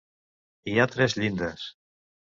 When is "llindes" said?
1.21-1.71